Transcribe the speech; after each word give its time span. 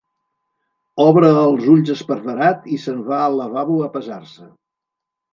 Obre 1.03 1.27
els 1.41 1.67
ulls 1.73 1.91
esparverat 1.95 2.65
i 2.77 2.77
se'n 2.85 3.03
va 3.11 3.19
al 3.25 3.37
lavabo 3.41 3.75
a 3.89 3.91
pesar-se. 3.99 4.49